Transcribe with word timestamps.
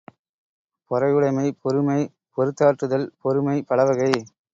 பொறையுடைமை 0.91 1.45
பொறுமை 1.61 1.99
பொறுத்தாற்றுதல், 2.37 3.05
பொறுமை 3.21 3.57
பலவகை. 3.69 4.11